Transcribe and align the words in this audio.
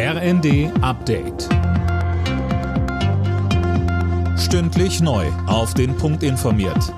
RND 0.00 0.70
Update. 0.80 1.48
Stündlich 4.38 5.00
neu. 5.00 5.26
Auf 5.48 5.74
den 5.74 5.96
Punkt 5.96 6.22
informiert. 6.22 6.94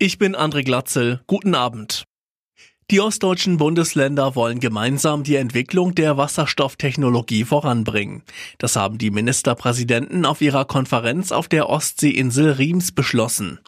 Ich 0.00 0.18
bin 0.18 0.34
André 0.34 0.64
Glatzel. 0.64 1.20
Guten 1.28 1.54
Abend. 1.54 2.02
Die 2.90 3.00
ostdeutschen 3.00 3.56
Bundesländer 3.58 4.34
wollen 4.34 4.58
gemeinsam 4.58 5.22
die 5.22 5.34
Entwicklung 5.36 5.94
der 5.94 6.16
Wasserstofftechnologie 6.16 7.44
voranbringen. 7.44 8.22
Das 8.58 8.74
haben 8.74 8.98
die 8.98 9.10
Ministerpräsidenten 9.10 10.24
auf 10.24 10.40
ihrer 10.40 10.64
Konferenz 10.64 11.30
auf 11.30 11.46
der 11.46 11.68
Ostseeinsel 11.68 12.52
Riems 12.52 12.90
beschlossen. 12.90 13.60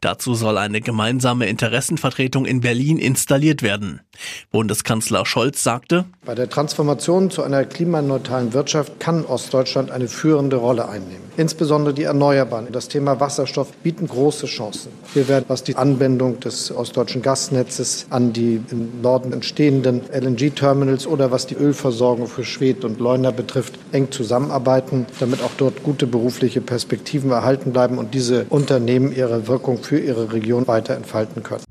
Dazu 0.00 0.34
soll 0.34 0.56
eine 0.56 0.80
gemeinsame 0.82 1.46
Interessenvertretung 1.46 2.46
in 2.46 2.60
Berlin 2.60 2.98
installiert 2.98 3.62
werden. 3.62 4.02
Bundeskanzler 4.50 5.26
Scholz 5.26 5.62
sagte, 5.62 6.04
Bei 6.24 6.34
der 6.34 6.48
Transformation 6.48 7.30
zu 7.30 7.42
einer 7.42 7.64
klimaneutralen 7.64 8.52
Wirtschaft 8.52 8.98
kann 9.00 9.24
Ostdeutschland 9.24 9.90
eine 9.90 10.08
führende 10.08 10.56
Rolle 10.56 10.88
einnehmen. 10.88 11.26
Insbesondere 11.36 11.92
die 11.92 12.04
Erneuerbaren, 12.04 12.68
das 12.72 12.88
Thema 12.88 13.20
Wasserstoff 13.20 13.70
bieten 13.82 14.08
große 14.08 14.46
Chancen. 14.46 14.90
Wir 15.12 15.28
werden, 15.28 15.44
was 15.48 15.62
die 15.62 15.76
Anbindung 15.76 16.40
des 16.40 16.72
ostdeutschen 16.72 17.20
Gasnetzes 17.20 18.06
an 18.08 18.32
die 18.32 18.62
im 18.70 19.02
Norden 19.02 19.34
entstehenden 19.34 20.00
LNG-Terminals 20.10 21.06
oder 21.06 21.30
was 21.30 21.46
die 21.46 21.54
Ölversorgung 21.54 22.26
für 22.26 22.44
Schwedt 22.44 22.84
und 22.84 23.00
Leuna 23.00 23.32
betrifft, 23.32 23.78
eng 23.92 24.10
zusammenarbeiten, 24.10 25.06
damit 25.20 25.42
auch 25.42 25.50
dort 25.58 25.82
gute 25.82 26.06
berufliche 26.06 26.62
Perspektiven 26.62 27.30
erhalten 27.30 27.72
bleiben 27.72 27.98
und 27.98 28.14
diese 28.14 28.46
Unternehmen 28.48 29.14
ihre 29.14 29.46
Wirkung 29.46 29.78
für 29.82 29.98
ihre 29.98 30.32
Region 30.32 30.66
weiter 30.66 30.94
entfalten 30.94 31.42
können. 31.42 31.65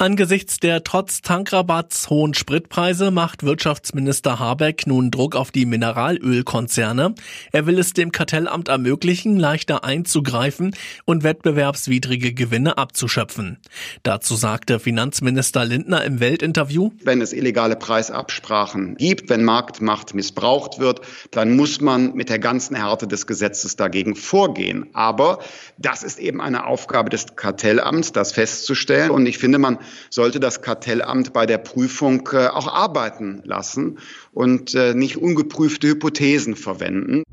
Angesichts 0.00 0.58
der 0.58 0.82
trotz 0.82 1.20
Tankrabatts 1.20 2.08
hohen 2.08 2.32
Spritpreise 2.32 3.10
macht 3.10 3.42
Wirtschaftsminister 3.42 4.38
Habeck 4.38 4.86
nun 4.86 5.10
Druck 5.10 5.36
auf 5.36 5.50
die 5.50 5.66
Mineralölkonzerne. 5.66 7.14
Er 7.52 7.66
will 7.66 7.78
es 7.78 7.92
dem 7.92 8.10
Kartellamt 8.10 8.68
ermöglichen, 8.68 9.38
leichter 9.38 9.84
einzugreifen 9.84 10.74
und 11.04 11.22
wettbewerbswidrige 11.22 12.32
Gewinne 12.32 12.78
abzuschöpfen. 12.78 13.58
Dazu 14.02 14.36
sagte 14.36 14.80
Finanzminister 14.80 15.66
Lindner 15.66 16.02
im 16.02 16.18
Weltinterview, 16.18 16.92
Wenn 17.04 17.20
es 17.20 17.34
illegale 17.34 17.76
Preisabsprachen 17.76 18.94
gibt, 18.94 19.28
wenn 19.28 19.44
Marktmacht 19.44 20.14
missbraucht 20.14 20.78
wird, 20.78 21.02
dann 21.30 21.54
muss 21.56 21.82
man 21.82 22.14
mit 22.14 22.30
der 22.30 22.38
ganzen 22.38 22.74
Härte 22.74 23.06
des 23.06 23.26
Gesetzes 23.26 23.76
dagegen 23.76 24.16
vorgehen. 24.16 24.86
Aber 24.94 25.40
das 25.76 26.02
ist 26.02 26.18
eben 26.18 26.40
eine 26.40 26.64
Aufgabe 26.64 27.10
des 27.10 27.36
Kartellamts, 27.36 28.12
das 28.12 28.32
festzustellen. 28.32 29.10
Und 29.10 29.26
ich 29.26 29.36
finde, 29.36 29.58
man 29.58 29.78
sollte 30.10 30.40
das 30.40 30.62
Kartellamt 30.62 31.32
bei 31.32 31.46
der 31.46 31.58
Prüfung 31.58 32.28
äh, 32.32 32.48
auch 32.48 32.68
arbeiten 32.72 33.42
lassen 33.44 33.98
und 34.32 34.74
äh, 34.74 34.94
nicht 34.94 35.16
ungeprüfte 35.16 35.88
Hypothesen 35.88 36.56
verwenden. 36.56 37.24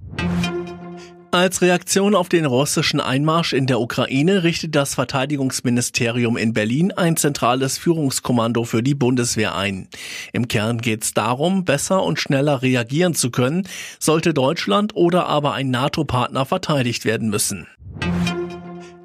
Als 1.32 1.62
Reaktion 1.62 2.16
auf 2.16 2.30
den 2.30 2.46
russischen 2.46 3.02
Einmarsch 3.02 3.54
in 3.54 3.68
der 3.68 3.82
Ukraine 3.82 4.44
richtet 4.44 4.76
das 4.76 4.96
Verteidigungsministerium 4.96 6.38
in 6.38 6.54
Berlin 6.54 6.94
ein 6.94 7.18
zentrales 7.18 7.78
Führungskommando 7.78 8.64
für 8.64 8.82
die 8.82 8.96
Bundeswehr 8.96 9.54
ein. 9.54 9.90
Im 10.34 10.48
Kern 10.48 10.80
geht 10.80 11.04
es 11.04 11.14
darum, 11.14 11.66
besser 11.66 12.02
und 12.02 12.18
schneller 12.18 12.62
reagieren 12.62 13.14
zu 13.14 13.30
können, 13.30 13.68
sollte 14.00 14.34
Deutschland 14.34 14.96
oder 14.96 15.28
aber 15.28 15.54
ein 15.54 15.70
NATO-Partner 15.70 16.46
verteidigt 16.46 17.04
werden 17.04 17.30
müssen. 17.30 17.68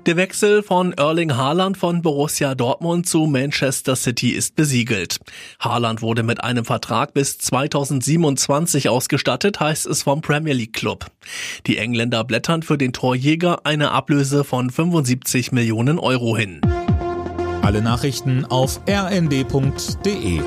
Der 0.06 0.16
Wechsel 0.16 0.64
von 0.64 0.92
Erling 0.94 1.36
Haaland 1.36 1.76
von 1.76 2.02
Borussia 2.02 2.56
Dortmund 2.56 3.08
zu 3.08 3.26
Manchester 3.26 3.94
City 3.94 4.30
ist 4.30 4.56
besiegelt. 4.56 5.18
Haaland 5.60 6.02
wurde 6.02 6.24
mit 6.24 6.42
einem 6.42 6.64
Vertrag 6.64 7.14
bis 7.14 7.38
2027 7.38 8.88
ausgestattet, 8.88 9.60
heißt 9.60 9.86
es 9.86 10.02
vom 10.02 10.20
Premier 10.20 10.54
League 10.54 10.72
Club. 10.72 11.06
Die 11.68 11.78
Engländer 11.78 12.24
blättern 12.24 12.64
für 12.64 12.76
den 12.76 12.92
Torjäger 12.92 13.64
eine 13.64 13.92
Ablöse 13.92 14.42
von 14.42 14.70
75 14.70 15.52
Millionen 15.52 16.00
Euro 16.00 16.36
hin. 16.36 16.60
Alle 17.62 17.80
Nachrichten 17.80 18.44
auf 18.44 18.80
rnd.de 18.88 20.40